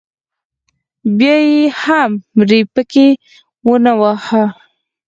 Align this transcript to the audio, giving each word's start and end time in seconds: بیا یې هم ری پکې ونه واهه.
بیا 1.17 1.35
یې 1.49 1.63
هم 1.81 2.11
ری 2.49 2.61
پکې 2.73 3.07
ونه 3.67 3.93
واهه. 3.99 4.43